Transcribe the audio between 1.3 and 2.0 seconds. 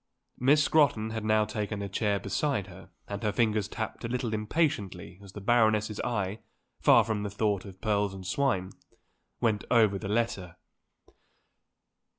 taken a